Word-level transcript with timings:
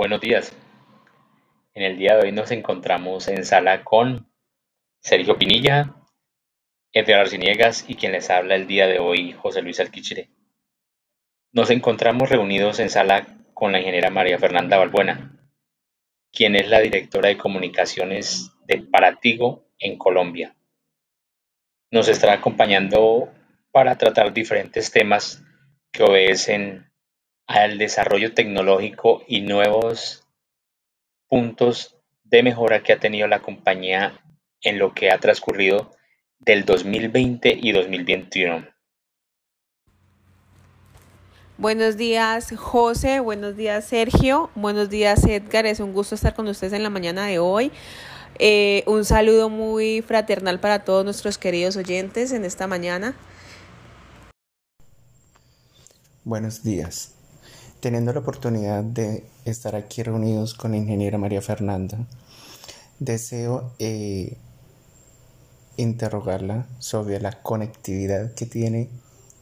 Buenos 0.00 0.22
días. 0.22 0.56
En 1.74 1.82
el 1.82 1.98
día 1.98 2.16
de 2.16 2.22
hoy 2.22 2.32
nos 2.32 2.50
encontramos 2.52 3.28
en 3.28 3.44
sala 3.44 3.84
con 3.84 4.32
Sergio 5.02 5.36
Pinilla, 5.36 5.94
Edgar 6.94 7.20
Arciniegas 7.20 7.84
y 7.86 7.96
quien 7.96 8.12
les 8.12 8.30
habla 8.30 8.54
el 8.54 8.66
día 8.66 8.86
de 8.86 8.98
hoy, 8.98 9.32
José 9.32 9.60
Luis 9.60 9.78
Alquichire. 9.78 10.30
Nos 11.52 11.68
encontramos 11.68 12.30
reunidos 12.30 12.80
en 12.80 12.88
sala 12.88 13.26
con 13.52 13.72
la 13.72 13.80
ingeniera 13.80 14.08
María 14.08 14.38
Fernanda 14.38 14.78
Balbuena, 14.78 15.38
quien 16.32 16.56
es 16.56 16.70
la 16.70 16.80
directora 16.80 17.28
de 17.28 17.36
comunicaciones 17.36 18.52
de 18.66 18.78
Paratigo 18.78 19.68
en 19.78 19.98
Colombia. 19.98 20.56
Nos 21.90 22.08
estará 22.08 22.32
acompañando 22.32 23.30
para 23.70 23.98
tratar 23.98 24.32
diferentes 24.32 24.90
temas 24.92 25.44
que 25.92 26.04
obedecen 26.04 26.89
al 27.50 27.78
desarrollo 27.78 28.32
tecnológico 28.32 29.24
y 29.26 29.40
nuevos 29.40 30.24
puntos 31.28 31.96
de 32.22 32.44
mejora 32.44 32.84
que 32.84 32.92
ha 32.92 33.00
tenido 33.00 33.26
la 33.26 33.42
compañía 33.42 34.20
en 34.62 34.78
lo 34.78 34.94
que 34.94 35.10
ha 35.10 35.18
transcurrido 35.18 35.90
del 36.38 36.64
2020 36.64 37.58
y 37.60 37.72
2021. 37.72 38.68
Buenos 41.58 41.96
días 41.96 42.54
José, 42.56 43.18
buenos 43.18 43.56
días 43.56 43.84
Sergio, 43.84 44.50
buenos 44.54 44.88
días 44.88 45.24
Edgar, 45.24 45.66
es 45.66 45.80
un 45.80 45.92
gusto 45.92 46.14
estar 46.14 46.34
con 46.34 46.46
ustedes 46.46 46.72
en 46.72 46.84
la 46.84 46.90
mañana 46.90 47.26
de 47.26 47.40
hoy. 47.40 47.72
Eh, 48.38 48.84
un 48.86 49.04
saludo 49.04 49.50
muy 49.50 50.02
fraternal 50.02 50.60
para 50.60 50.84
todos 50.84 51.04
nuestros 51.04 51.36
queridos 51.36 51.76
oyentes 51.76 52.30
en 52.30 52.44
esta 52.44 52.68
mañana. 52.68 53.16
Buenos 56.22 56.62
días. 56.62 57.16
Teniendo 57.80 58.12
la 58.12 58.20
oportunidad 58.20 58.84
de 58.84 59.24
estar 59.46 59.74
aquí 59.74 60.02
reunidos 60.02 60.52
con 60.52 60.72
la 60.72 60.76
ingeniera 60.76 61.16
María 61.16 61.40
Fernanda, 61.40 61.98
deseo 62.98 63.72
eh, 63.78 64.36
interrogarla 65.78 66.66
sobre 66.78 67.20
la 67.20 67.42
conectividad 67.42 68.34
que 68.34 68.44
tiene 68.44 68.90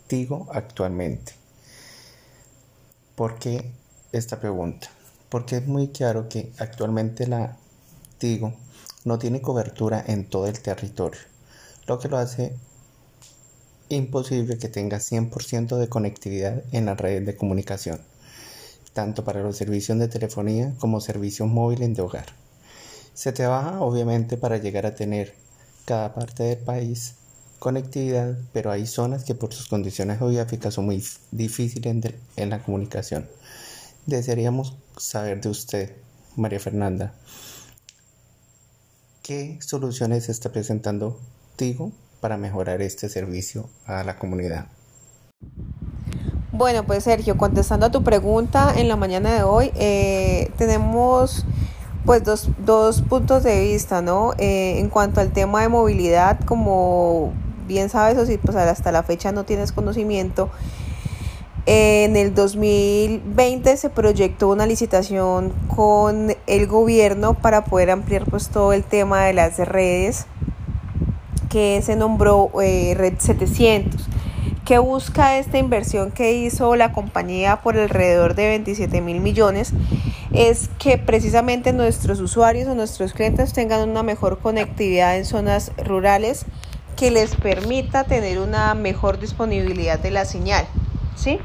Tigo 0.06 0.47
actualmente. 0.53 1.33
¿Por 3.16 3.41
qué 3.41 3.72
esta 4.12 4.39
pregunta? 4.39 4.89
Porque 5.28 5.56
es 5.56 5.66
muy 5.66 5.89
claro 5.89 6.28
que 6.28 6.53
actualmente 6.59 7.27
la 7.27 7.56
Tigo 8.19 8.55
no 9.05 9.19
tiene 9.19 9.42
cobertura 9.42 10.05
en 10.06 10.25
todo 10.25 10.47
el 10.47 10.61
territorio, 10.61 11.20
lo 11.89 11.98
que 11.98 12.09
lo 12.09 12.19
hace 12.19 12.55
imposible 13.89 14.59
que 14.59 14.69
tenga 14.69 14.98
100% 14.98 15.77
de 15.77 15.89
conectividad 15.89 16.62
en 16.72 16.86
la 16.86 16.94
red 16.94 17.25
de 17.25 17.36
comunicación, 17.36 18.00
tanto 18.98 19.22
para 19.22 19.44
los 19.44 19.56
servicios 19.56 19.96
de 20.00 20.08
telefonía 20.08 20.74
como 20.80 21.00
servicios 21.00 21.48
móviles 21.48 21.94
de 21.94 22.02
hogar. 22.02 22.27
Se 23.14 23.30
trabaja 23.30 23.80
obviamente 23.80 24.36
para 24.36 24.56
llegar 24.56 24.86
a 24.86 24.96
tener 24.96 25.36
cada 25.84 26.16
parte 26.16 26.42
del 26.42 26.58
país 26.58 27.14
conectividad, 27.60 28.36
pero 28.52 28.72
hay 28.72 28.88
zonas 28.88 29.22
que 29.22 29.36
por 29.36 29.54
sus 29.54 29.69
condiciones 29.69 30.19
geográficas 30.19 30.74
son 30.74 30.86
muy 30.86 31.00
difíciles 31.30 32.12
en, 32.34 32.50
la 32.50 32.58
comunicación. 32.60 33.28
Desearíamos 34.06 34.76
saber 34.96 35.41
de 35.42 35.50
usted, 35.50 35.92
María 36.34 36.58
Fernanda, 36.58 37.14
qué 39.22 39.60
soluciones 39.60 40.28
está 40.28 40.50
presentando 40.50 41.20
Tigo 41.54 41.92
para 42.20 42.36
mejorar 42.36 42.82
este 42.82 43.08
servicio 43.08 43.70
a 43.86 44.02
la 44.02 44.19
comunidad. 44.19 44.66
Bueno, 46.50 46.84
pues 46.84 47.04
Sergio, 47.04 47.36
contestando 47.36 47.84
a 47.86 47.91
tu 47.91 48.02
pregunta 48.02 48.72
en 48.74 48.88
la 48.88 48.96
mañana 48.96 49.34
de 49.34 49.42
hoy, 49.42 49.70
eh, 49.74 50.50
tenemos 50.56 51.44
pues 52.06 52.24
dos, 52.24 52.48
dos 52.64 53.02
puntos 53.02 53.42
de 53.42 53.60
vista, 53.60 54.00
¿no? 54.00 54.32
Eh, 54.38 54.78
en 54.78 54.88
cuanto 54.88 55.20
al 55.20 55.30
tema 55.30 55.60
de 55.60 55.69
movilidad, 55.69 56.41
como 56.46 57.34
bien 57.66 57.91
sabes, 57.91 58.16
o 58.16 58.25
si 58.25 58.38
pues 58.38 58.56
hasta 58.56 58.91
la 58.92 59.03
fecha 59.03 59.31
no 59.31 59.44
tienes 59.44 59.72
conocimiento, 59.72 60.48
en 61.66 62.16
el 62.16 62.34
2020 62.34 63.76
se 63.76 63.91
proyectó 63.91 64.48
una 64.48 64.64
licitación 64.64 65.53
con 65.76 66.34
el 66.47 66.66
gobierno 66.66 67.34
para 67.34 67.64
poder 67.64 67.91
ampliar 67.91 68.25
pues 68.25 68.48
todo 68.48 68.72
el 68.72 68.84
tema 68.84 69.25
de 69.25 69.34
las 69.34 69.58
redes 69.58 70.25
que 71.50 71.82
se 71.82 71.94
nombró 71.94 72.50
eh, 72.62 72.94
Red 72.97 73.19
700. 73.19 74.08
¿Qué 74.69 74.77
busca 74.77 75.39
esta 75.39 75.56
inversión 75.56 76.11
que 76.11 76.34
hizo 76.34 76.77
la 76.77 76.93
compañía 76.93 77.62
por 77.62 77.79
alrededor 77.79 78.34
de 78.34 78.49
27 78.49 79.01
mil 79.01 79.19
millones? 79.19 79.73
es 80.34 80.69
que 80.79 80.99
precisamente 80.99 81.73
nuestros 81.73 82.21
usuarios 82.21 82.69
o 82.69 82.75
nuestros 82.75 83.15
clientes 83.15 83.55
tengan 83.55 83.89
una 83.89 84.03
mejor 84.03 84.41
conectividad 84.41 85.17
en 85.17 85.25
zonas 85.25 85.73
rurales 85.83 86.45
que 86.97 87.11
les 87.11 87.34
permita 87.34 88.05
tener 88.05 88.41
una 88.41 88.75
mejor 88.75 89.19
disponibilidad 89.19 89.99
de 89.99 90.11
la 90.11 90.27
señal. 90.27 90.67
¿sí? 91.17 91.39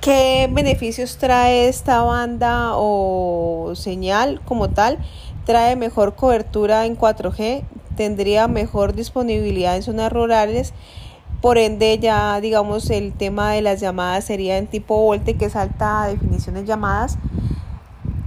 ¿Qué 0.00 0.48
beneficios 0.48 1.18
trae 1.18 1.66
esta 1.66 2.02
banda 2.02 2.74
o 2.74 3.72
señal 3.74 4.40
como 4.44 4.70
tal? 4.70 4.98
Trae 5.46 5.74
mejor 5.74 6.14
cobertura 6.14 6.86
en 6.86 6.96
4G, 6.96 7.64
tendría 7.96 8.46
mejor 8.46 8.94
disponibilidad 8.94 9.74
en 9.74 9.82
zonas 9.82 10.12
rurales 10.12 10.74
por 11.40 11.58
ende 11.58 11.98
ya 11.98 12.40
digamos 12.40 12.90
el 12.90 13.12
tema 13.12 13.52
de 13.52 13.62
las 13.62 13.80
llamadas 13.80 14.24
sería 14.24 14.58
en 14.58 14.66
tipo 14.66 15.00
volte 15.00 15.34
que 15.34 15.46
es 15.46 15.56
alta 15.56 16.06
definición 16.06 16.54
de 16.54 16.64
llamadas 16.64 17.18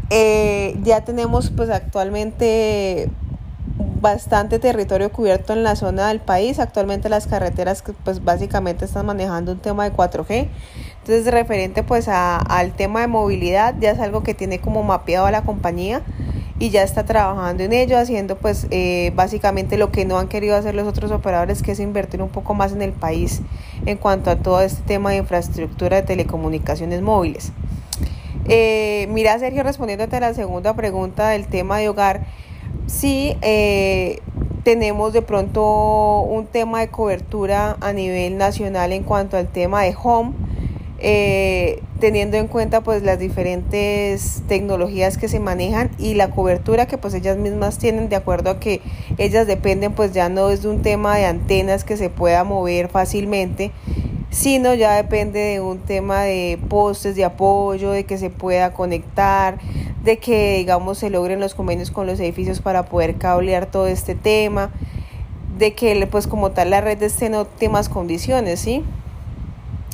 eh, 0.09 0.79
ya 0.83 1.01
tenemos 1.01 1.51
pues 1.51 1.69
actualmente 1.69 3.09
bastante 4.01 4.59
territorio 4.59 5.11
cubierto 5.11 5.53
en 5.53 5.63
la 5.63 5.75
zona 5.75 6.07
del 6.07 6.19
país. 6.19 6.59
Actualmente 6.59 7.09
las 7.09 7.27
carreteras 7.27 7.83
pues 8.03 8.23
básicamente 8.23 8.85
están 8.85 9.05
manejando 9.05 9.51
un 9.51 9.59
tema 9.59 9.83
de 9.83 9.95
4G. 9.95 10.47
Entonces 11.01 11.31
referente 11.31 11.83
pues 11.83 12.07
al 12.07 12.73
tema 12.73 13.01
de 13.01 13.07
movilidad 13.07 13.75
ya 13.79 13.91
es 13.91 13.99
algo 13.99 14.23
que 14.23 14.33
tiene 14.33 14.59
como 14.59 14.83
mapeado 14.83 15.25
a 15.25 15.31
la 15.31 15.43
compañía 15.43 16.01
y 16.59 16.69
ya 16.71 16.83
está 16.83 17.05
trabajando 17.05 17.63
en 17.63 17.71
ello, 17.71 17.97
haciendo 17.97 18.37
pues 18.37 18.67
eh, 18.69 19.11
básicamente 19.15 19.77
lo 19.77 19.91
que 19.91 20.03
no 20.03 20.19
han 20.19 20.27
querido 20.27 20.57
hacer 20.57 20.75
los 20.75 20.87
otros 20.87 21.11
operadores, 21.11 21.63
que 21.63 21.71
es 21.71 21.79
invertir 21.79 22.21
un 22.21 22.29
poco 22.29 22.53
más 22.53 22.73
en 22.73 22.81
el 22.81 22.91
país 22.91 23.41
en 23.85 23.97
cuanto 23.97 24.29
a 24.29 24.35
todo 24.35 24.61
este 24.61 24.81
tema 24.83 25.11
de 25.11 25.17
infraestructura 25.17 25.97
de 25.97 26.03
telecomunicaciones 26.03 27.01
móviles. 27.01 27.53
Eh, 28.45 29.07
mira, 29.11 29.39
Sergio, 29.39 29.63
respondiéndote 29.63 30.17
a 30.17 30.19
la 30.19 30.33
segunda 30.33 30.75
pregunta 30.75 31.29
del 31.29 31.47
tema 31.47 31.77
de 31.77 31.87
hogar, 31.87 32.25
sí 32.87 33.37
eh, 33.41 34.19
tenemos 34.63 35.13
de 35.13 35.21
pronto 35.21 36.21
un 36.21 36.45
tema 36.45 36.81
de 36.81 36.89
cobertura 36.89 37.77
a 37.79 37.93
nivel 37.93 38.37
nacional 38.37 38.91
en 38.91 39.03
cuanto 39.03 39.37
al 39.37 39.47
tema 39.47 39.83
de 39.83 39.95
home. 40.01 40.31
Eh, 40.99 41.81
teniendo 41.99 42.37
en 42.37 42.47
cuenta 42.47 42.81
pues 42.81 43.03
las 43.03 43.19
diferentes 43.19 44.41
tecnologías 44.47 45.17
que 45.17 45.27
se 45.27 45.39
manejan 45.39 45.91
y 45.97 46.15
la 46.15 46.31
cobertura 46.31 46.87
que 46.87 46.97
pues 46.97 47.13
ellas 47.13 47.37
mismas 47.37 47.77
tienen 47.77 48.09
de 48.09 48.15
acuerdo 48.15 48.49
a 48.49 48.59
que 48.59 48.81
ellas 49.17 49.47
dependen 49.47 49.93
pues 49.93 50.11
ya 50.13 50.29
no 50.29 50.49
es 50.49 50.63
de 50.63 50.69
un 50.69 50.81
tema 50.81 51.17
de 51.17 51.25
antenas 51.25 51.83
que 51.83 51.97
se 51.97 52.09
pueda 52.09 52.43
mover 52.43 52.89
fácilmente 52.89 53.71
sino 54.31 54.73
ya 54.75 54.95
depende 54.95 55.39
de 55.39 55.59
un 55.59 55.79
tema 55.79 56.21
de 56.21 56.59
postes 56.69 57.15
de 57.15 57.25
apoyo, 57.25 57.91
de 57.91 58.05
que 58.05 58.17
se 58.17 58.29
pueda 58.29 58.73
conectar, 58.73 59.57
de 60.03 60.17
que 60.17 60.57
digamos 60.57 60.99
se 60.99 61.09
logren 61.09 61.39
los 61.39 61.55
convenios 61.55 61.91
con 61.91 62.07
los 62.07 62.19
edificios 62.19 62.61
para 62.61 62.85
poder 62.85 63.15
cablear 63.15 63.65
todo 63.65 63.88
este 63.88 64.15
tema, 64.15 64.71
de 65.57 65.73
que 65.73 66.07
pues 66.07 66.27
como 66.27 66.51
tal 66.51 66.69
la 66.69 66.81
red 66.81 67.01
esté 67.01 67.25
en 67.25 67.35
óptimas 67.35 67.89
condiciones, 67.89 68.59
¿sí? 68.59 68.83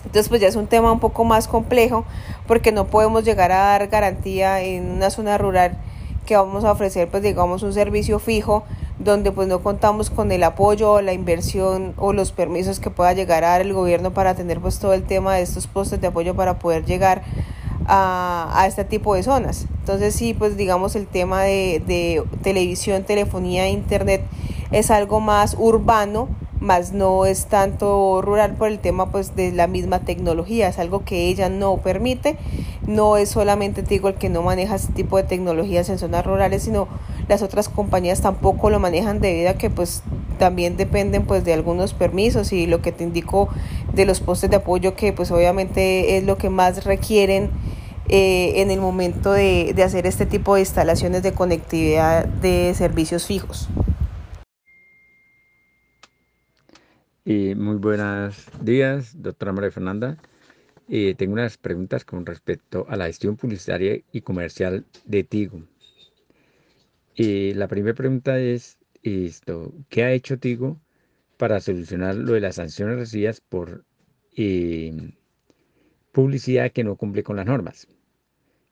Entonces 0.06 0.30
pues 0.30 0.42
ya 0.42 0.48
es 0.48 0.56
un 0.56 0.68
tema 0.68 0.92
un 0.92 1.00
poco 1.00 1.24
más 1.24 1.48
complejo 1.48 2.06
porque 2.48 2.72
no 2.72 2.88
podemos 2.88 3.24
llegar 3.24 3.52
a 3.52 3.58
dar 3.58 3.88
garantía 3.88 4.62
en 4.62 4.92
una 4.92 5.10
zona 5.10 5.38
rural 5.38 5.78
que 6.26 6.36
vamos 6.36 6.64
a 6.64 6.72
ofrecer 6.72 7.08
pues 7.10 7.22
digamos 7.22 7.64
un 7.64 7.74
servicio 7.74 8.20
fijo 8.20 8.64
donde 9.00 9.32
pues 9.32 9.48
no 9.48 9.62
contamos 9.62 10.10
con 10.10 10.32
el 10.32 10.44
apoyo, 10.44 11.02
la 11.02 11.14
inversión 11.14 11.94
o 11.98 12.14
los 12.14 12.32
permisos 12.32 12.80
que 12.80 12.90
pueda 12.90 13.14
llegar 13.14 13.44
a 13.44 13.50
dar 13.50 13.62
el 13.62 13.74
gobierno 13.74 14.14
para 14.14 14.36
tener 14.36 14.60
pues 14.60 14.80
todo 14.80 14.94
el 14.94 15.04
tema 15.04 15.36
de 15.36 15.42
estos 15.42 15.68
postes 15.68 16.00
de 16.00 16.08
apoyo 16.08 16.36
para 16.36 16.60
poder 16.60 16.86
llegar 16.86 17.24
a, 17.88 18.52
a 18.54 18.68
este 18.68 18.86
tipo 18.86 19.16
de 19.16 19.24
zonas. 19.24 19.68
Entonces 19.80 20.16
sí, 20.16 20.34
pues 20.34 20.58
digamos 20.58 20.96
el 20.96 21.08
tema 21.08 21.44
de, 21.44 21.84
de 21.86 22.24
televisión, 22.42 23.04
telefonía, 23.04 23.68
internet 23.68 24.24
es 24.72 24.92
algo 24.92 25.20
más 25.20 25.56
urbano, 25.60 26.30
más 26.66 26.92
no 26.92 27.26
es 27.26 27.46
tanto 27.46 28.22
rural 28.22 28.56
por 28.56 28.68
el 28.68 28.80
tema 28.80 29.12
pues 29.12 29.36
de 29.36 29.52
la 29.52 29.68
misma 29.68 30.00
tecnología, 30.00 30.68
es 30.68 30.80
algo 30.80 31.06
que 31.06 31.28
ella 31.28 31.48
no 31.48 31.78
permite, 31.78 32.38
no 32.88 33.16
es 33.18 33.30
solamente 33.30 33.84
digo 33.84 34.10
el 34.10 34.16
que 34.16 34.30
no 34.30 34.42
maneja 34.42 34.76
este 34.76 34.92
tipo 34.94 35.18
de 35.18 35.24
tecnologías 35.24 35.88
en 35.90 35.98
zonas 35.98 36.26
rurales, 36.26 36.64
sino 36.64 36.88
las 37.28 37.42
otras 37.42 37.70
compañías 37.70 38.22
tampoco 38.22 38.70
lo 38.70 38.80
manejan 38.80 39.22
debido 39.22 39.50
a 39.52 39.54
que 39.54 39.70
pues 39.70 40.04
también 40.38 40.76
dependen 40.76 41.26
pues 41.26 41.46
de 41.46 41.54
algunos 41.54 41.94
permisos 41.94 42.52
y 42.52 42.68
lo 42.68 42.82
que 42.82 42.92
te 42.92 43.04
indico 43.04 43.48
de 43.94 44.06
los 44.06 44.20
postes 44.20 44.50
de 44.50 44.58
apoyo 44.58 44.96
que 44.96 45.14
pues 45.14 45.32
obviamente 45.32 46.18
es 46.18 46.24
lo 46.24 46.38
que 46.38 46.50
más 46.50 46.84
requieren 46.84 47.50
eh, 48.08 48.62
en 48.62 48.70
el 48.70 48.82
momento 48.82 49.32
de, 49.32 49.74
de 49.76 49.84
hacer 49.84 50.06
este 50.06 50.26
tipo 50.26 50.56
de 50.56 50.62
instalaciones 50.62 51.24
de 51.24 51.32
conectividad 51.32 52.26
de 52.26 52.74
servicios 52.76 53.26
fijos. 53.26 53.70
Y 57.28 57.56
muy 57.56 57.78
buenos 57.78 58.46
días, 58.62 59.20
doctora 59.20 59.52
María 59.52 59.72
Fernanda. 59.72 60.16
Eh, 60.88 61.16
tengo 61.18 61.34
unas 61.34 61.58
preguntas 61.58 62.06
con 62.06 62.24
respecto 62.24 62.86
a 62.88 62.98
la 62.98 63.08
gestión 63.08 63.36
publicitaria 63.36 64.00
y 64.12 64.22
comercial 64.22 64.86
de 65.06 65.24
Tigo. 65.24 65.64
Eh, 67.16 67.54
la 67.56 67.68
primera 67.68 67.96
pregunta 67.96 68.38
es 68.38 68.78
esto, 69.02 69.74
¿qué 69.90 70.04
ha 70.04 70.12
hecho 70.12 70.38
Tigo 70.38 70.80
para 71.38 71.60
solucionar 71.62 72.14
lo 72.14 72.34
de 72.34 72.42
las 72.42 72.58
sanciones 72.58 72.96
recibidas 72.98 73.42
por 73.42 73.86
eh, 74.38 75.16
publicidad 76.12 76.72
que 76.72 76.84
no 76.84 76.96
cumple 76.96 77.24
con 77.24 77.38
las 77.38 77.48
normas? 77.48 77.88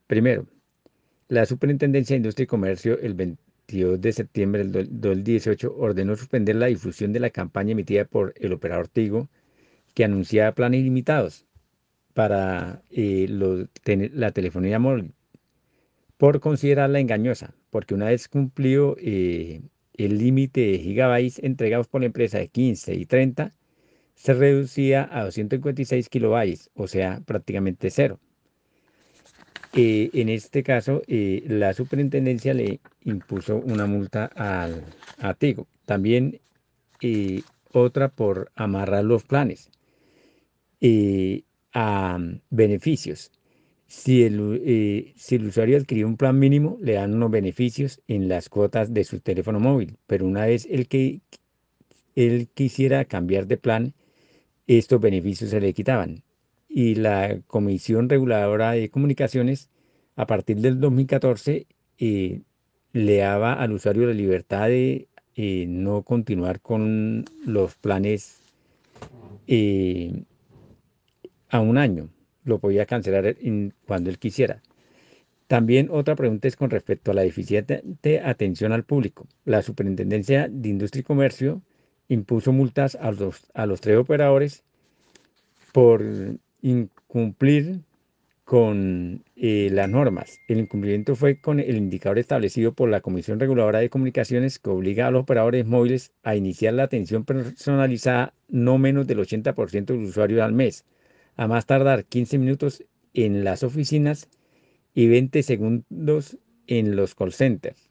Primero, 0.06 0.46
la 1.28 1.48
Superintendencia 1.48 2.14
de 2.14 2.18
Industria 2.18 2.44
y 2.44 2.48
Comercio 2.48 3.00
el 3.00 3.16
22 3.68 4.02
de 4.02 4.14
septiembre 4.14 4.64
del 4.66 4.88
2018 5.00 5.76
ordenó 5.78 6.16
suspender 6.16 6.56
la 6.56 6.68
difusión 6.68 7.14
de 7.14 7.20
la 7.20 7.30
campaña 7.30 7.72
emitida 7.72 8.06
por 8.06 8.34
el 8.38 8.54
operador 8.54 8.88
Tigo 8.88 9.30
que 9.94 10.04
anunciaba 10.04 10.54
planes 10.54 10.82
ilimitados 10.82 11.46
para 12.14 12.82
eh, 12.92 13.28
la 14.14 14.32
telefonía 14.32 14.80
móvil 14.80 15.14
por 16.18 16.40
considerarla 16.40 17.00
engañosa, 17.00 17.54
porque 17.70 17.94
una 17.94 18.06
vez 18.06 18.28
cumplido 18.30 18.96
eh, 19.00 19.62
el 19.94 20.18
límite 20.20 20.62
de 20.62 20.80
gigabytes 20.80 21.40
entregados 21.40 21.88
por 21.88 22.02
la 22.02 22.08
empresa 22.08 22.38
de 22.38 22.48
15 22.48 22.96
y 22.96 23.06
30, 23.06 23.54
se 24.16 24.34
reducía 24.34 25.10
a 25.12 25.26
256 25.26 26.08
kilobytes, 26.10 26.70
o 26.76 26.88
sea, 26.88 27.22
prácticamente 27.26 27.90
cero. 27.90 28.20
Eh, 29.76 30.10
en 30.14 30.30
este 30.30 30.62
caso, 30.64 31.02
la 31.08 31.74
superintendencia 31.74 32.54
le 32.54 32.80
impuso 33.02 33.58
una 33.58 33.86
multa 33.88 34.26
al, 34.36 34.84
a. 35.20 35.36
También 35.86 36.40
otra 37.72 38.10
por 38.10 38.52
amarrar 38.56 39.04
los 39.04 39.24
planes 39.24 39.70
a 41.74 42.20
beneficios. 42.50 43.32
Si 43.88 44.24
el, 44.24 44.62
eh, 44.66 45.14
usuario 45.46 45.78
adquirió 45.78 46.08
un 46.08 46.18
plan 46.18 46.40
mínimo, 46.40 46.78
le 46.82 46.94
dan 46.94 47.14
unos 47.14 47.32
beneficios 47.32 48.02
en 48.08 48.28
las 48.28 48.50
cuotas 48.50 48.94
de 48.94 49.04
su 49.04 49.20
teléfono 49.20 49.60
móvil, 49.60 49.98
pero 50.08 50.26
una 50.26 50.46
vez 50.46 50.66
que 50.88 51.22
él 52.16 52.50
quisiera 52.54 53.06
cambiar 53.06 53.48
de 53.48 53.58
plan, 53.58 53.94
estos 54.68 55.00
beneficios 55.00 55.52
se 55.52 55.62
le 55.62 55.74
quitaban. 55.74 56.24
Y 56.76 56.96
la 56.96 57.40
Comisión 57.46 58.10
Reguladora 58.10 58.72
de 58.72 58.90
Comunicaciones, 58.90 59.70
a 60.16 60.26
partir 60.26 60.58
del 60.58 60.80
2014, 60.80 61.68
eh, 62.00 62.42
le 62.94 63.18
daba 63.18 63.54
al 63.54 63.74
usuario 63.74 64.08
la 64.08 64.14
libertad 64.14 64.70
de 64.70 65.08
eh, 65.36 65.66
no 65.68 66.02
continuar 66.02 66.62
con 66.62 67.26
los 67.46 67.76
planes 67.76 68.40
a 71.50 71.60
un 71.60 71.78
año. 71.78 72.10
Lo 72.44 72.58
podía 72.58 72.88
cancelar 72.88 73.36
cuando 73.86 74.10
él 74.10 74.18
quisiera. 74.18 74.64
También 75.46 75.90
otra 75.92 76.16
pregunta 76.16 76.48
es 76.48 76.56
con 76.56 76.72
respecto 76.72 77.12
a 77.12 77.14
la 77.14 77.22
deficiente 77.22 77.84
atención 78.26 78.72
al 78.72 78.84
público. 78.84 79.28
La 79.46 79.62
Superintendencia 79.62 80.48
de 80.50 80.70
Industria 80.70 81.02
y 81.02 81.04
Comercio 81.04 81.62
impuso 82.08 82.52
multas 82.52 82.96
a 82.96 83.12
los, 83.12 83.52
a 83.54 83.68
los 83.68 83.80
tres 83.80 83.98
operadores 83.98 84.64
por 85.72 86.04
incumplir 86.64 87.82
con 88.44 89.24
eh, 89.36 89.70
las 89.72 89.90
normas. 89.90 90.40
El 90.48 90.60
incumplimiento 90.60 91.16
fue 91.16 91.40
con 91.40 91.60
el 91.60 91.78
indicador 91.78 92.20
establecido 92.20 92.74
por 92.74 92.90
la 92.90 93.02
Comisión 93.02 93.40
Reguladora 93.40 93.80
de 93.80 93.90
Comunicaciones 93.90 94.60
que 94.60 94.70
obliga 94.70 95.08
a 95.08 95.12
los 95.12 95.22
operadores 95.22 95.66
móviles 95.66 96.12
a 96.24 96.36
iniciar 96.36 96.74
la 96.74 96.84
atención 96.84 97.24
personalizada 97.24 98.34
no 98.50 98.78
menos 98.78 99.08
del 99.08 99.20
80% 99.20 99.86
de 99.86 99.98
los 99.98 100.10
usuarios 100.10 100.42
al 100.42 100.54
mes 100.54 100.86
a 101.36 101.48
más 101.48 101.66
tardar 101.66 102.06
15 102.06 102.38
minutos 102.38 102.84
en 103.14 103.44
las 103.44 103.64
oficinas 103.64 104.30
y 104.94 105.08
20 105.08 105.44
segundos 105.44 106.38
en 106.68 106.96
los 106.96 107.16
call 107.16 107.34
centers. 107.34 107.90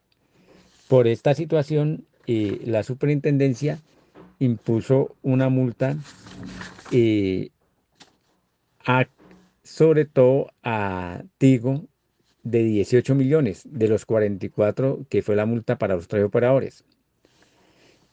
Por 0.88 1.06
esta 1.06 1.34
situación, 1.34 2.04
eh, 2.26 2.60
la 2.64 2.82
superintendencia 2.82 3.80
impuso 4.38 5.16
una 5.22 5.48
multa 5.48 5.96
eh, 6.90 7.50
sobre 9.62 10.04
todo 10.04 10.50
a 10.62 11.22
Tigo 11.38 11.86
de 12.42 12.64
18 12.64 13.14
millones 13.14 13.62
de 13.64 13.88
los 13.88 14.04
44 14.04 15.06
que 15.08 15.22
fue 15.22 15.36
la 15.36 15.46
multa 15.46 15.78
para 15.78 15.94
los 15.94 16.08
tres 16.08 16.24
operadores. 16.24 16.84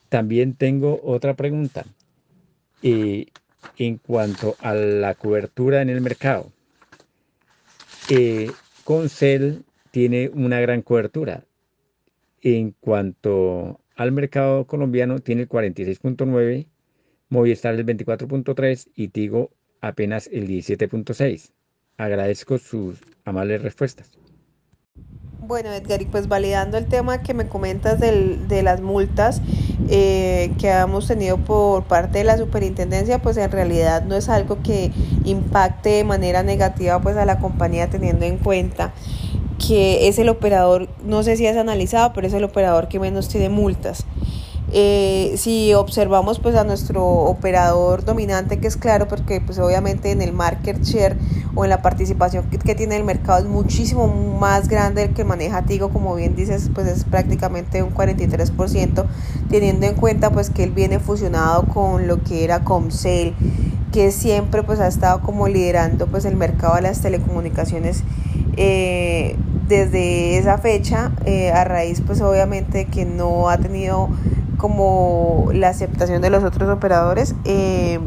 También 0.09 0.55
tengo 0.55 0.99
otra 1.03 1.35
pregunta. 1.35 1.85
Eh, 2.81 3.27
en 3.77 3.97
cuanto 3.97 4.55
a 4.59 4.73
la 4.73 5.15
cobertura 5.15 5.81
en 5.81 5.89
el 5.89 6.01
mercado. 6.01 6.51
Eh, 8.09 8.51
Concel 8.83 9.63
tiene 9.91 10.29
una 10.33 10.59
gran 10.59 10.81
cobertura. 10.81 11.45
En 12.41 12.73
cuanto 12.79 13.81
al 13.95 14.11
mercado 14.11 14.65
colombiano, 14.65 15.19
tiene 15.19 15.43
el 15.43 15.49
46.9, 15.49 16.67
Movistar 17.29 17.75
el 17.75 17.85
24.3 17.85 18.89
y 18.95 19.09
Tigo 19.09 19.51
apenas 19.81 20.29
el 20.31 20.47
17.6. 20.47 21.51
Agradezco 21.97 22.57
sus 22.57 22.99
amables 23.25 23.61
respuestas. 23.61 24.11
Bueno, 25.41 25.71
Edgar, 25.71 26.01
y 26.01 26.05
pues 26.05 26.27
validando 26.27 26.77
el 26.77 26.85
tema 26.85 27.23
que 27.23 27.33
me 27.33 27.47
comentas 27.47 27.99
de 27.99 28.61
las 28.61 28.81
multas 28.81 29.41
eh, 29.89 30.51
que 30.59 30.69
hemos 30.69 31.07
tenido 31.07 31.37
por 31.37 31.85
parte 31.85 32.19
de 32.19 32.23
la 32.25 32.37
superintendencia, 32.37 33.19
pues 33.19 33.37
en 33.37 33.49
realidad 33.49 34.03
no 34.03 34.15
es 34.15 34.29
algo 34.29 34.61
que 34.61 34.91
impacte 35.23 35.89
de 35.89 36.03
manera 36.03 36.43
negativa 36.43 37.01
pues 37.01 37.15
a 37.17 37.25
la 37.25 37.39
compañía 37.39 37.89
teniendo 37.89 38.25
en 38.25 38.37
cuenta 38.37 38.93
que 39.65 40.07
es 40.07 40.19
el 40.19 40.29
operador, 40.29 40.89
no 41.03 41.23
sé 41.23 41.37
si 41.37 41.45
es 41.45 41.57
analizado, 41.57 42.13
pero 42.13 42.27
es 42.27 42.33
el 42.33 42.43
operador 42.43 42.87
que 42.87 42.99
menos 42.99 43.27
tiene 43.27 43.49
multas. 43.49 44.05
Eh, 44.71 45.33
si 45.37 45.73
observamos 45.73 46.37
pues 46.37 46.55
a 46.55 46.63
nuestro 46.63 47.03
operador 47.03 48.05
dominante 48.05 48.59
que 48.59 48.67
es 48.67 48.77
claro 48.77 49.07
porque 49.07 49.41
pues 49.41 49.57
obviamente 49.57 50.11
en 50.11 50.21
el 50.21 50.31
market 50.31 50.83
share 50.83 51.17
o 51.55 51.63
en 51.63 51.71
la 51.71 51.81
participación 51.81 52.45
que, 52.51 52.75
tiene 52.75 52.95
el 52.95 53.03
mercado 53.03 53.39
es 53.39 53.45
muchísimo 53.45 54.07
más 54.39 54.67
grande 54.67 55.05
el 55.05 55.13
que 55.15 55.23
maneja 55.23 55.63
Tigo 55.63 55.89
como 55.89 56.13
bien 56.13 56.35
dices 56.35 56.69
pues 56.71 56.85
es 56.85 57.03
prácticamente 57.03 57.81
un 57.81 57.95
43% 57.95 59.05
teniendo 59.49 59.87
en 59.87 59.95
cuenta 59.95 60.29
pues 60.29 60.51
que 60.51 60.65
él 60.65 60.71
viene 60.71 60.99
fusionado 60.99 61.63
con 61.63 62.07
lo 62.07 62.21
que 62.21 62.43
era 62.43 62.59
Comcel 62.59 63.33
que 63.91 64.11
siempre 64.11 64.61
pues 64.61 64.79
ha 64.79 64.87
estado 64.87 65.21
como 65.21 65.47
liderando 65.47 66.05
pues 66.05 66.25
el 66.25 66.35
mercado 66.35 66.75
de 66.75 66.83
las 66.83 67.01
telecomunicaciones 67.01 68.03
eh, 68.55 69.35
desde 69.67 70.37
esa 70.37 70.59
fecha 70.59 71.11
eh, 71.25 71.51
a 71.51 71.63
raíz 71.63 72.01
pues 72.05 72.21
obviamente 72.21 72.85
que 72.85 73.05
no 73.05 73.49
ha 73.49 73.57
tenido 73.57 74.09
como 74.59 75.49
la 75.53 75.69
aceptación 75.69 76.21
de 76.21 76.29
los 76.29 76.43
otros 76.43 76.69
operadores. 76.69 77.33
Eh, 77.45 77.99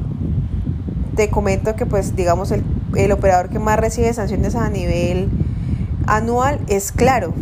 te 1.16 1.28
comento 1.28 1.74
que 1.74 1.84
pues 1.86 2.14
digamos 2.14 2.52
el, 2.52 2.62
el, 2.94 3.10
operador 3.10 3.48
que 3.48 3.58
más 3.58 3.78
recibe 3.80 4.12
sanciones 4.14 4.54
a 4.54 4.70
nivel 4.70 5.28
anual 6.06 6.60
es 6.68 6.92
Claro. 6.92 7.34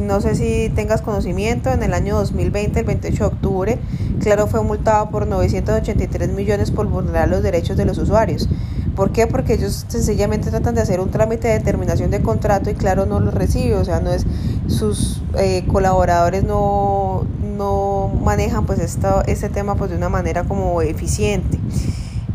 No 0.00 0.20
sé 0.20 0.34
si 0.34 0.70
tengas 0.74 1.02
conocimiento, 1.02 1.70
en 1.70 1.82
el 1.82 1.94
año 1.94 2.16
2020, 2.16 2.80
el 2.80 2.86
28 2.86 3.16
de 3.16 3.24
octubre, 3.24 3.78
Claro 4.20 4.46
fue 4.46 4.62
multado 4.62 5.10
por 5.10 5.26
983 5.26 6.28
millones 6.28 6.70
por 6.70 6.86
vulnerar 6.86 7.28
los 7.28 7.42
derechos 7.42 7.76
de 7.76 7.84
los 7.84 7.98
usuarios. 7.98 8.48
¿Por 8.94 9.10
qué? 9.10 9.26
Porque 9.26 9.54
ellos 9.54 9.86
sencillamente 9.88 10.50
tratan 10.50 10.74
de 10.74 10.82
hacer 10.82 11.00
un 11.00 11.10
trámite 11.10 11.48
de 11.48 11.54
determinación 11.54 12.10
de 12.10 12.20
contrato 12.20 12.70
y 12.70 12.74
claro 12.74 13.06
no 13.06 13.18
lo 13.20 13.30
recibe, 13.30 13.74
o 13.76 13.84
sea, 13.84 14.00
no 14.00 14.12
es 14.12 14.26
sus 14.68 15.22
eh, 15.38 15.64
colaboradores 15.66 16.44
no, 16.44 17.24
no 17.62 18.10
manejan 18.24 18.66
pues 18.66 18.80
esto, 18.80 19.22
este 19.26 19.48
tema 19.48 19.76
pues 19.76 19.90
de 19.90 19.96
una 19.96 20.08
manera 20.08 20.42
como 20.42 20.82
eficiente. 20.82 21.58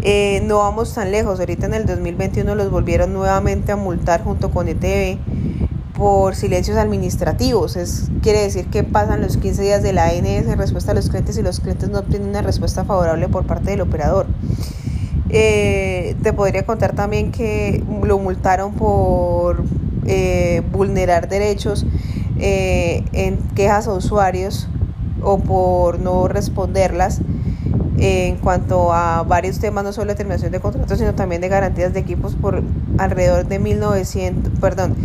Eh, 0.01 0.41
no 0.45 0.59
vamos 0.59 0.93
tan 0.93 1.11
lejos, 1.11 1.41
ahorita 1.41 1.65
en 1.65 1.73
el 1.73 1.85
2021 1.85 2.55
los 2.55 2.71
volvieron 2.71 3.11
nuevamente 3.11 3.73
a 3.73 3.75
multar 3.75 4.23
junto 4.23 4.51
con 4.51 4.69
ETV 4.69 5.17
por 5.93 6.35
silencios 6.35 6.77
administrativos. 6.77 7.75
Es, 7.75 8.09
quiere 8.21 8.39
decir 8.41 8.67
que 8.67 8.83
pasan 8.83 9.21
los 9.21 9.35
15 9.35 9.63
días 9.63 9.83
de 9.83 9.91
la 9.91 10.05
ANS 10.05 10.47
en 10.47 10.57
respuesta 10.57 10.91
a 10.91 10.95
los 10.95 11.09
clientes 11.09 11.37
y 11.37 11.43
los 11.43 11.59
clientes 11.59 11.89
no 11.89 11.99
obtienen 11.99 12.29
una 12.29 12.41
respuesta 12.41 12.85
favorable 12.85 13.27
por 13.27 13.45
parte 13.45 13.71
del 13.71 13.81
operador. 13.81 14.27
Eh, 15.29 16.15
te 16.23 16.31
podría 16.31 16.65
contar 16.65 16.95
también 16.95 17.33
que 17.33 17.83
lo 18.01 18.17
multaron 18.17 18.75
por 18.75 19.61
eh, 20.05 20.61
vulnerar 20.71 21.27
derechos 21.27 21.85
en 22.39 23.37
quejas 23.55 23.87
a 23.87 23.93
usuarios 23.93 24.69
o 25.21 25.39
por 25.39 25.99
no 25.99 26.27
responderlas. 26.27 27.21
en 27.99 28.37
cuanto 28.37 28.93
a 28.93 29.23
varios 29.23 29.57
temas, 29.57 29.83
no 29.83 29.91
solo 29.91 30.11
de 30.11 30.15
terminación 30.15 30.51
de 30.51 30.59
contratos, 30.59 30.99
sino 30.99 31.15
también 31.15 31.41
de 31.41 31.49
garantías 31.49 31.93
de 31.93 31.99
equipos 31.99 32.35
por 32.35 32.61
alrededor 32.99 33.47
de 33.47 33.57
1900, 33.57 34.59
perdón, 34.59 34.95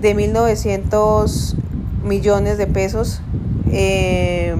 de 0.00 0.14
1900 0.14 1.56
millones 2.04 2.58
de 2.58 2.66
pesos. 2.66 3.22
Eh, 3.70 4.56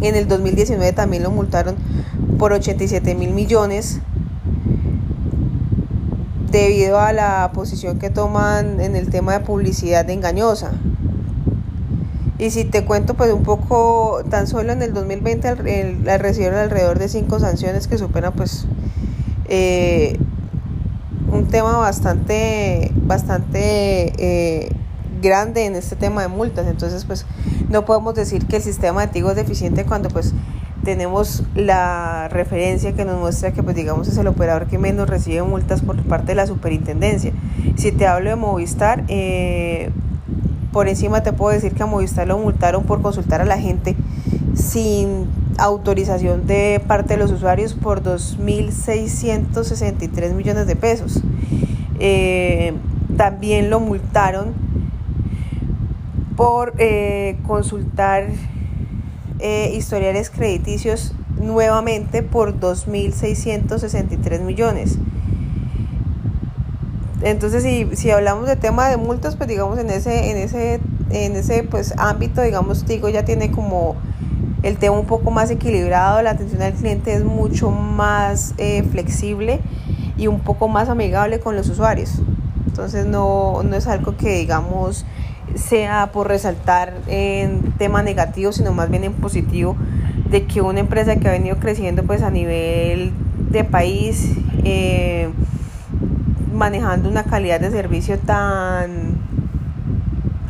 en 0.00 0.14
el 0.14 0.28
2019 0.28 0.92
también 0.92 1.22
lo 1.22 1.30
multaron 1.30 1.76
por 2.38 2.52
87 2.52 3.14
mil 3.14 3.30
millones 3.30 4.00
debido 6.50 7.00
a 7.00 7.12
la 7.12 7.50
posición 7.52 7.98
que 7.98 8.10
toman 8.10 8.80
en 8.80 8.96
el 8.96 9.10
tema 9.10 9.32
de 9.32 9.40
publicidad 9.40 10.08
engañosa. 10.08 10.72
Y 12.38 12.50
si 12.50 12.64
te 12.64 12.84
cuento 12.84 13.14
pues 13.14 13.32
un 13.32 13.42
poco, 13.42 14.22
tan 14.30 14.46
solo 14.46 14.72
en 14.72 14.80
el 14.82 14.94
2020 14.94 15.56
recibieron 16.18 16.58
alrededor 16.58 17.00
de 17.00 17.08
cinco 17.08 17.40
sanciones 17.40 17.88
que 17.88 17.98
superan 17.98 18.32
pues 18.32 18.64
eh, 19.48 20.16
un 21.32 21.48
tema 21.48 21.76
bastante, 21.78 22.92
bastante 22.94 24.12
eh, 24.18 24.70
grande 25.20 25.66
en 25.66 25.74
este 25.74 25.96
tema 25.96 26.22
de 26.22 26.28
multas. 26.28 26.68
Entonces 26.68 27.04
pues 27.04 27.26
no 27.68 27.84
podemos 27.84 28.14
decir 28.14 28.46
que 28.46 28.56
el 28.56 28.62
sistema 28.62 29.00
de 29.06 29.08
Tigo 29.08 29.30
es 29.30 29.36
deficiente 29.36 29.84
cuando 29.84 30.08
pues 30.08 30.32
tenemos 30.84 31.42
la 31.56 32.28
referencia 32.28 32.94
que 32.94 33.04
nos 33.04 33.18
muestra 33.18 33.52
que 33.52 33.64
pues 33.64 33.74
digamos 33.74 34.06
es 34.06 34.16
el 34.16 34.28
operador 34.28 34.68
que 34.68 34.78
menos 34.78 35.10
recibe 35.10 35.42
multas 35.42 35.82
por 35.82 36.00
parte 36.04 36.28
de 36.28 36.34
la 36.36 36.46
superintendencia. 36.46 37.32
Si 37.76 37.90
te 37.90 38.06
hablo 38.06 38.30
de 38.30 38.36
Movistar, 38.36 39.02
eh, 39.08 39.90
por 40.72 40.88
encima 40.88 41.22
te 41.22 41.32
puedo 41.32 41.54
decir 41.54 41.74
que 41.74 41.82
a 41.82 41.86
Movistar 41.86 42.26
lo 42.26 42.38
multaron 42.38 42.84
por 42.84 43.02
consultar 43.02 43.40
a 43.40 43.44
la 43.44 43.58
gente 43.58 43.96
sin 44.54 45.26
autorización 45.58 46.46
de 46.46 46.80
parte 46.86 47.14
de 47.14 47.20
los 47.20 47.32
usuarios 47.32 47.74
por 47.74 48.02
2.663 48.02 50.32
millones 50.32 50.66
de 50.66 50.76
pesos. 50.76 51.20
Eh, 51.98 52.72
también 53.16 53.70
lo 53.70 53.80
multaron 53.80 54.52
por 56.36 56.74
eh, 56.78 57.38
consultar 57.46 58.26
eh, 59.40 59.72
historiales 59.74 60.30
crediticios 60.30 61.14
nuevamente 61.40 62.22
por 62.22 62.58
2.663 62.58 64.40
millones. 64.40 64.98
Entonces, 67.22 67.62
si, 67.62 67.88
si 67.96 68.10
hablamos 68.10 68.46
de 68.46 68.56
tema 68.56 68.88
de 68.88 68.96
multas, 68.96 69.36
pues 69.36 69.48
digamos 69.48 69.78
en 69.78 69.90
ese, 69.90 70.30
en 70.30 70.36
ese, 70.36 70.80
en 71.10 71.36
ese 71.36 71.64
pues 71.64 71.94
ámbito, 71.96 72.42
digamos, 72.42 72.84
Tigo 72.84 73.08
ya 73.08 73.24
tiene 73.24 73.50
como 73.50 73.96
el 74.62 74.76
tema 74.76 74.98
un 74.98 75.06
poco 75.06 75.30
más 75.30 75.50
equilibrado, 75.50 76.22
la 76.22 76.30
atención 76.30 76.62
al 76.62 76.74
cliente 76.74 77.14
es 77.14 77.24
mucho 77.24 77.70
más 77.70 78.54
eh, 78.58 78.82
flexible 78.90 79.60
y 80.16 80.26
un 80.26 80.40
poco 80.40 80.68
más 80.68 80.88
amigable 80.88 81.40
con 81.40 81.56
los 81.56 81.68
usuarios. 81.68 82.20
Entonces 82.66 83.06
no, 83.06 83.62
no 83.62 83.76
es 83.76 83.86
algo 83.86 84.16
que 84.16 84.38
digamos 84.38 85.04
sea 85.54 86.10
por 86.12 86.28
resaltar 86.28 86.92
en 87.06 87.72
tema 87.78 88.02
negativo, 88.02 88.52
sino 88.52 88.72
más 88.72 88.90
bien 88.90 89.04
en 89.04 89.12
positivo, 89.14 89.76
de 90.30 90.44
que 90.44 90.60
una 90.60 90.80
empresa 90.80 91.16
que 91.16 91.28
ha 91.28 91.32
venido 91.32 91.56
creciendo 91.56 92.02
pues 92.04 92.22
a 92.22 92.30
nivel 92.30 93.12
de 93.50 93.64
país, 93.64 94.32
eh, 94.64 95.30
manejando 96.58 97.08
una 97.08 97.24
calidad 97.24 97.60
de 97.60 97.70
servicio 97.70 98.18
tan, 98.18 99.16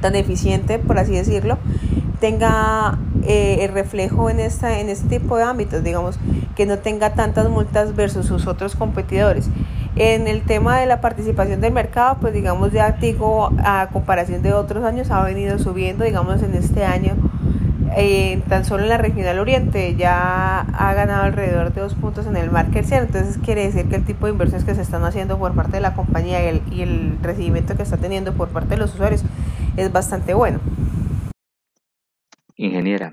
tan 0.00 0.16
eficiente, 0.16 0.78
por 0.78 0.98
así 0.98 1.12
decirlo, 1.12 1.58
tenga 2.20 2.98
eh, 3.24 3.58
el 3.60 3.72
reflejo 3.72 4.30
en, 4.30 4.40
esta, 4.40 4.80
en 4.80 4.88
este 4.88 5.18
tipo 5.18 5.36
de 5.36 5.44
ámbitos, 5.44 5.84
digamos, 5.84 6.18
que 6.56 6.66
no 6.66 6.78
tenga 6.78 7.14
tantas 7.14 7.48
multas 7.48 7.94
versus 7.94 8.26
sus 8.26 8.46
otros 8.46 8.74
competidores. 8.74 9.48
En 9.96 10.28
el 10.28 10.42
tema 10.42 10.78
de 10.78 10.86
la 10.86 11.00
participación 11.00 11.60
del 11.60 11.72
mercado, 11.72 12.18
pues 12.20 12.32
digamos 12.32 12.72
ya 12.72 12.96
Tigo 12.96 13.52
a 13.64 13.88
comparación 13.92 14.42
de 14.42 14.52
otros 14.52 14.84
años 14.84 15.10
ha 15.10 15.22
venido 15.22 15.58
subiendo, 15.58 16.04
digamos 16.04 16.42
en 16.42 16.54
este 16.54 16.84
año, 16.84 17.14
eh, 17.96 18.42
tan 18.48 18.64
solo 18.64 18.82
en 18.82 18.88
la 18.88 18.98
regional 18.98 19.38
oriente 19.38 19.94
ya 19.96 20.60
ha 20.60 20.94
ganado 20.94 21.24
alrededor 21.24 21.72
de 21.72 21.80
dos 21.80 21.94
puntos 21.94 22.26
en 22.26 22.36
el 22.36 22.50
market 22.50 22.84
share, 22.84 23.04
entonces 23.04 23.38
quiere 23.38 23.64
decir 23.64 23.88
que 23.88 23.96
el 23.96 24.04
tipo 24.04 24.26
de 24.26 24.32
inversiones 24.32 24.64
que 24.64 24.74
se 24.74 24.82
están 24.82 25.04
haciendo 25.04 25.38
por 25.38 25.54
parte 25.54 25.72
de 25.72 25.80
la 25.80 25.94
compañía 25.94 26.44
y 26.44 26.48
el, 26.48 26.62
y 26.72 26.82
el 26.82 27.18
recibimiento 27.22 27.76
que 27.76 27.82
está 27.82 27.96
teniendo 27.96 28.32
por 28.34 28.48
parte 28.48 28.70
de 28.70 28.76
los 28.78 28.94
usuarios 28.94 29.24
es 29.76 29.92
bastante 29.92 30.34
bueno. 30.34 30.60
Ingeniera, 32.56 33.12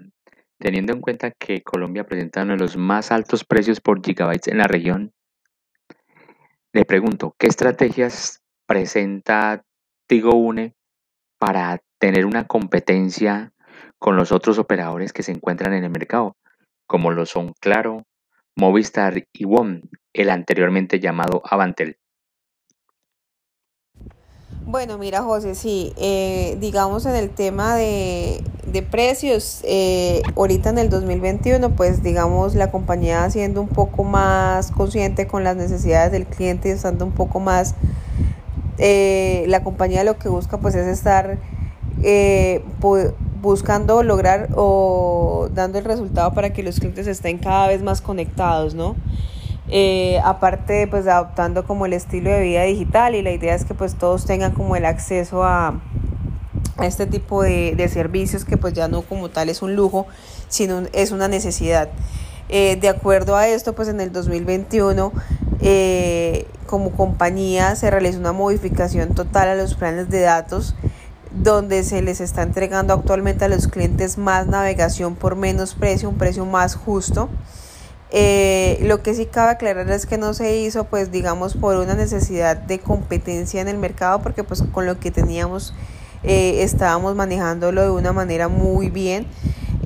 teniendo 0.58 0.94
en 0.94 1.02
cuenta 1.02 1.32
que 1.32 1.62
Colombia 1.62 2.06
presenta 2.06 2.44
uno 2.44 2.54
de 2.54 2.60
los 2.60 2.78
más 2.78 3.12
altos 3.12 3.44
precios 3.44 3.80
por 3.80 4.04
gigabytes 4.04 4.48
en 4.48 4.58
la 4.58 4.68
región, 4.68 5.14
le 6.74 6.86
pregunto, 6.86 7.36
¿qué 7.38 7.48
estrategias 7.48 8.42
presenta 8.66 9.64
Tigo 10.08 10.36
Une 10.36 10.76
para 11.38 11.82
tener 12.00 12.26
una 12.26 12.46
competencia 12.46 13.54
con 14.00 14.16
los 14.16 14.32
otros 14.32 14.60
operadores 14.60 15.14
que 15.14 15.24
se 15.24 15.32
encuentran 15.32 15.74
en 15.74 15.84
el 15.84 15.90
mercado, 15.90 16.36
como 16.88 17.12
lo 17.12 17.26
son 17.26 17.54
Claro, 17.60 18.04
Movistar 18.58 19.24
y 19.34 19.46
WOM, 19.46 19.82
el 20.14 20.30
anteriormente 20.30 21.00
llamado 21.00 21.42
Avantel? 21.44 21.98
Bueno, 24.68 24.98
mira 24.98 25.22
José, 25.22 25.54
sí, 25.54 25.94
eh, 25.96 26.58
digamos 26.60 27.06
en 27.06 27.16
el 27.16 27.30
tema 27.30 27.76
de, 27.76 28.44
precios, 28.90 29.62
eh, 29.64 30.24
ahorita 30.36 30.70
en 30.70 30.80
el 30.80 30.90
2021, 30.90 31.76
pues 31.76 32.02
digamos 32.02 32.56
la 32.56 32.72
compañía 32.72 33.30
siendo 33.30 33.62
un 33.62 33.68
poco 33.68 34.04
más 34.04 34.72
consciente 34.72 35.28
con 35.28 35.44
las 35.44 35.56
necesidades 35.56 36.12
del 36.12 36.26
cliente 36.26 36.70
y 36.70 36.72
estando 36.72 37.06
un 37.06 37.12
poco 37.12 37.40
más, 37.40 37.76
eh, 38.80 39.46
la 39.48 39.64
compañía 39.64 40.04
lo 40.04 40.18
que 40.18 40.30
busca 40.30 40.58
pues 40.58 40.74
es 40.74 40.88
estar 40.88 41.38
buscando 43.46 44.04
lograr 44.04 44.50
o 44.56 45.50
dando 45.54 45.78
el 45.78 45.86
resultado 45.86 46.34
para 46.34 46.52
que 46.52 46.64
los 46.64 46.80
clientes 46.80 47.08
estén 47.08 47.38
cada 47.38 47.68
vez 47.68 47.82
más 47.82 48.02
conectados, 48.02 48.74
¿no? 48.74 48.96
Eh, 49.70 50.20
aparte 50.24 50.88
pues 50.88 51.08
adoptando 51.08 51.66
como 51.66 51.86
el 51.86 51.94
estilo 51.94 52.30
de 52.30 52.42
vida 52.42 52.64
digital 52.64 53.16
y 53.16 53.22
la 53.22 53.32
idea 53.32 53.56
es 53.56 53.66
que 53.66 53.74
pues 53.74 53.96
todos 53.96 54.26
tengan 54.26 54.52
como 54.52 54.76
el 54.76 54.86
acceso 54.86 55.44
a, 55.44 55.80
este 56.84 57.08
tipo 57.08 57.42
de, 57.42 57.90
servicios 57.92 58.46
que 58.46 58.58
pues 58.58 58.74
ya 58.74 58.88
no 58.88 59.02
como 59.02 59.30
tal 59.30 59.50
es 59.50 59.62
un 59.62 59.76
lujo 59.76 60.06
sino 60.50 60.84
es 60.94 61.12
una 61.12 61.28
necesidad 61.28 61.90
eh, 62.50 62.76
de 62.76 62.90
acuerdo 62.90 63.38
a 63.38 63.48
esto 63.48 63.74
pues 63.74 63.88
en 63.88 64.02
el 64.02 64.12
2021 64.12 65.12
eh, 65.62 66.46
como 66.68 66.92
compañía 66.92 67.76
se 67.76 67.90
realizó 67.90 68.20
una 68.20 68.34
modificación 68.34 69.16
total 69.16 69.50
a 69.50 69.56
los 69.56 69.74
planes 69.74 70.10
de 70.10 70.20
datos 70.20 70.76
donde 71.36 71.84
se 71.84 72.02
les 72.02 72.22
está 72.22 72.44
entregando 72.44 72.94
actualmente 72.94 73.46
a 73.46 73.48
los 73.50 73.68
clientes 73.68 74.18
más 74.18 74.48
navegación 74.48 75.16
por 75.16 75.36
menos 75.36 75.76
precio, 75.76 76.10
un 76.10 76.18
precio 76.18 76.46
más 76.46 76.76
justo. 76.76 77.30
Eh, 78.12 78.80
lo 78.84 79.04
que 79.04 79.14
sí 79.14 79.26
cabe 79.26 79.52
aclarar 79.52 79.90
es 79.92 80.06
que 80.06 80.18
no 80.18 80.34
se 80.34 80.58
hizo, 80.58 80.86
pues 80.86 81.12
digamos, 81.12 81.56
por 81.56 81.76
una 81.76 81.96
necesidad 81.96 82.56
de 82.56 82.80
competencia 82.80 83.60
en 83.60 83.68
el 83.68 83.78
mercado, 83.78 84.22
porque 84.22 84.44
pues 84.44 84.64
con 84.72 84.86
lo 84.86 85.00
que 85.00 85.12
teníamos 85.12 85.74
eh, 86.24 86.64
estábamos 86.64 87.16
manejándolo 87.16 87.82
de 87.82 87.90
una 87.90 88.14
manera 88.14 88.48
muy 88.48 88.90
bien 88.90 89.28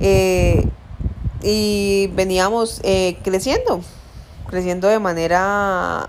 eh, 0.00 0.68
y 1.42 2.08
veníamos 2.14 2.80
creciendo, 3.24 3.80
creciendo 4.46 4.86
de 4.88 4.98
manera 5.00 6.06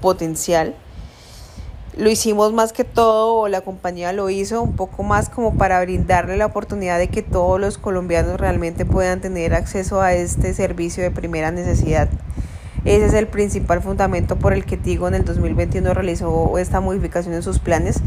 potencial. 0.00 0.74
Lo 1.96 2.10
hicimos 2.10 2.52
más 2.52 2.74
que 2.74 2.84
todo, 2.84 3.36
o 3.36 3.48
la 3.48 3.62
compañía 3.62 4.12
lo 4.12 4.28
hizo 4.28 4.60
un 4.60 4.76
poco 4.76 5.02
más 5.02 5.30
como 5.30 5.54
para 5.54 5.80
brindarle 5.80 6.36
la 6.36 6.44
oportunidad 6.44 6.98
de 6.98 7.08
que 7.08 7.22
todos 7.22 7.58
los 7.58 7.78
colombianos 7.78 8.38
realmente 8.38 8.84
puedan 8.84 9.22
tener 9.22 9.54
acceso 9.54 10.02
a 10.02 10.12
este 10.12 10.52
servicio 10.52 11.02
de 11.02 11.10
primera 11.10 11.52
necesidad. 11.52 12.10
Ese 12.84 13.06
es 13.06 13.14
el 13.14 13.28
principal 13.28 13.80
fundamento 13.80 14.36
por 14.36 14.52
el 14.52 14.66
que 14.66 14.76
Tigo 14.76 15.08
en 15.08 15.14
el 15.14 15.24
2021 15.24 15.94
realizó 15.94 16.58
esta 16.58 16.80
modificación 16.80 17.32
en 17.32 17.42
sus 17.42 17.60
planes. 17.60 18.02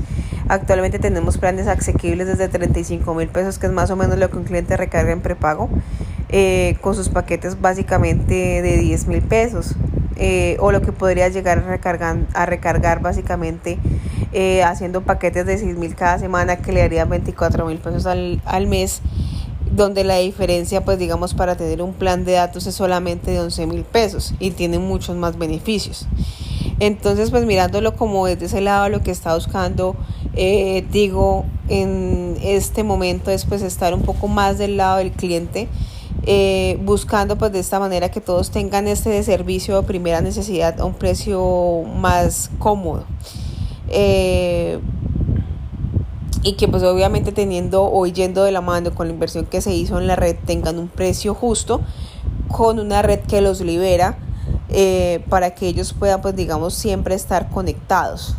Actualmente 0.49 0.99
tenemos 0.99 1.39
planes 1.39 1.65
asequibles 1.65 2.27
desde 2.27 2.47
35 2.47 3.11
mil 3.15 3.27
pesos, 3.29 3.57
que 3.57 3.65
es 3.65 3.73
más 3.73 3.89
o 3.89 3.95
menos 3.95 4.19
lo 4.19 4.29
que 4.29 4.37
un 4.37 4.43
cliente 4.43 4.77
recarga 4.77 5.11
en 5.13 5.21
prepago, 5.21 5.67
eh, 6.29 6.77
con 6.81 6.93
sus 6.93 7.09
paquetes 7.09 7.59
básicamente 7.59 8.61
de 8.61 8.77
10 8.77 9.07
mil 9.07 9.23
pesos. 9.23 9.75
Eh, 10.21 10.57
o 10.59 10.73
lo 10.73 10.81
que 10.81 10.91
podría 10.91 11.29
llegar 11.29 11.59
a 11.59 11.61
recargar, 11.61 12.17
a 12.33 12.45
recargar 12.45 13.01
básicamente 13.01 13.79
eh, 14.33 14.63
haciendo 14.63 14.99
paquetes 14.99 15.45
de 15.45 15.57
6 15.57 15.77
mil 15.77 15.95
cada 15.95 16.19
semana 16.19 16.57
que 16.57 16.73
le 16.73 16.81
darían 16.81 17.09
24 17.09 17.65
mil 17.65 17.77
pesos 17.77 18.05
al, 18.05 18.41
al 18.43 18.67
mes 18.67 19.01
donde 19.71 20.03
la 20.03 20.17
diferencia 20.17 20.83
pues 20.83 20.99
digamos 20.99 21.33
para 21.33 21.55
tener 21.55 21.81
un 21.81 21.93
plan 21.93 22.25
de 22.25 22.33
datos 22.33 22.67
es 22.67 22.75
solamente 22.75 23.31
de 23.31 23.39
11 23.39 23.65
mil 23.67 23.83
pesos 23.83 24.33
y 24.39 24.51
tiene 24.51 24.77
muchos 24.77 25.15
más 25.15 25.37
beneficios. 25.37 26.05
Entonces 26.79 27.31
pues 27.31 27.45
mirándolo 27.45 27.95
como 27.95 28.25
desde 28.25 28.47
ese 28.47 28.59
lado 28.59 28.89
lo 28.89 29.01
que 29.01 29.11
está 29.11 29.33
buscando 29.35 29.95
eh, 30.35 30.85
digo 30.91 31.45
en 31.69 32.35
este 32.41 32.83
momento 32.83 33.31
es 33.31 33.45
pues 33.45 33.61
estar 33.61 33.93
un 33.93 34.01
poco 34.01 34.27
más 34.27 34.57
del 34.57 34.75
lado 34.75 34.97
del 34.97 35.11
cliente 35.11 35.69
eh, 36.23 36.77
buscando 36.83 37.37
pues 37.37 37.51
de 37.51 37.59
esta 37.59 37.79
manera 37.79 38.09
que 38.09 38.21
todos 38.21 38.51
tengan 38.51 38.87
este 38.87 39.21
servicio 39.23 39.81
de 39.81 39.87
primera 39.87 40.21
necesidad 40.21 40.79
a 40.79 40.85
un 40.85 40.93
precio 40.93 41.83
más 41.95 42.51
cómodo. 42.59 43.05
Eh, 43.87 44.79
y 46.43 46.53
que 46.53 46.67
pues 46.67 46.83
obviamente 46.83 47.31
teniendo 47.31 47.83
o 47.83 48.05
yendo 48.05 48.43
de 48.43 48.51
la 48.51 48.61
mano 48.61 48.93
con 48.93 49.07
la 49.07 49.13
inversión 49.13 49.45
que 49.45 49.61
se 49.61 49.73
hizo 49.73 49.99
en 49.99 50.07
la 50.07 50.15
red 50.15 50.37
tengan 50.45 50.79
un 50.79 50.87
precio 50.87 51.33
justo 51.33 51.81
con 52.47 52.79
una 52.79 53.01
red 53.01 53.19
que 53.21 53.41
los 53.41 53.61
libera 53.61 54.17
eh, 54.69 55.23
para 55.29 55.53
que 55.53 55.67
ellos 55.67 55.93
puedan 55.93 56.21
pues 56.21 56.35
digamos 56.35 56.73
siempre 56.73 57.15
estar 57.15 57.49
conectados. 57.49 58.35